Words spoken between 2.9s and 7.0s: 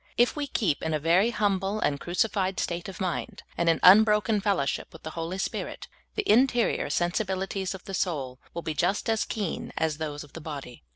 mind, and in unbroken fellowship with the Holy Spirit, the interior